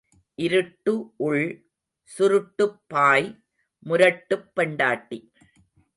[0.35, 1.13] இருட்டு
[1.17, 1.69] உள்,
[2.17, 3.43] சுருட்டுப் பாய்,
[3.79, 5.31] முரட்டுப் பெண்டாட்டி.